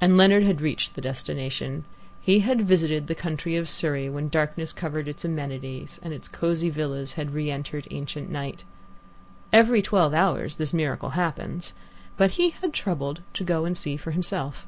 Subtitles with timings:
[0.00, 1.84] And Leonard had reached the destination.
[2.22, 6.70] He had visited the county of Surrey when darkness covered its amenities, and its cosy
[6.70, 8.64] villas had re entered ancient night.
[9.52, 11.74] Every twelve hours this miracle happens,
[12.16, 14.66] but he had troubled to go and see for himself.